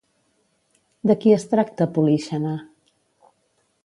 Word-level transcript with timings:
De 1.11 1.15
qui 1.25 1.33
es 1.35 1.45
tracta 1.53 1.87
Políxena? 1.97 2.55